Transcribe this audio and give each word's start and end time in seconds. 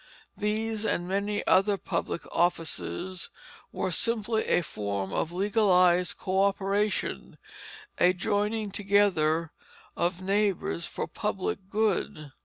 These 0.35 0.83
and 0.83 1.07
many 1.07 1.45
other 1.45 1.77
public 1.77 2.25
offices 2.35 3.29
were 3.71 3.91
simply 3.91 4.45
a 4.47 4.63
form 4.63 5.13
of 5.13 5.31
legalized 5.31 6.17
coöperation; 6.17 7.37
a 7.99 8.11
joining 8.11 8.71
together 8.71 9.51
of 9.95 10.19
neighbors 10.19 10.87
for 10.87 11.05
public 11.05 11.59
good. 11.69 12.31